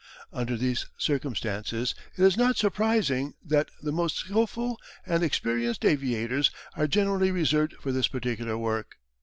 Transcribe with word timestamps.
Under 0.33 0.57
these 0.57 0.87
circumstances 0.97 1.93
it 2.17 2.23
is 2.23 2.35
not 2.35 2.57
surprising 2.57 3.35
that 3.45 3.69
the 3.83 3.91
most 3.91 4.15
skilful 4.15 4.79
and 5.05 5.21
experienced 5.21 5.85
aviators 5.85 6.49
are 6.75 6.87
generally 6.87 7.29
reserved 7.29 7.73
for 7.79 7.91
this 7.91 8.07
particular 8.07 8.57
work. 8.57 8.95